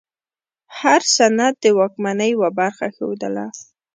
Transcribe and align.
هر 0.79 1.01
سند 1.15 1.39
د 1.63 1.65
واکمنۍ 1.79 2.31
یوه 2.35 2.49
برخه 2.59 2.85
ښودله. 2.95 3.45